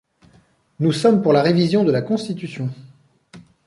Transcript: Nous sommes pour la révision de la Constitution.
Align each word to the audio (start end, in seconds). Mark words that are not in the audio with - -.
Nous 0.79 0.93
sommes 0.93 1.21
pour 1.21 1.31
la 1.31 1.43
révision 1.43 1.83
de 1.83 1.91
la 1.91 2.01
Constitution. 2.01 2.71